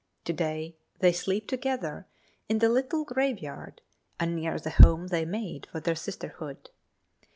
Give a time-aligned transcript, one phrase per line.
[0.25, 2.07] To day they sleep together
[2.49, 3.81] in the little graveyard
[4.19, 6.71] and near the home they made for their sisterhood.